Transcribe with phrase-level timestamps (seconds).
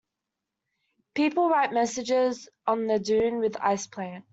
[1.13, 4.25] People write messages on the dune with ice plant.